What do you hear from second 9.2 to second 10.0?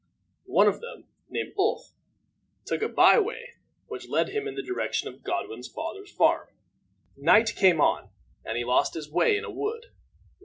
in a wood.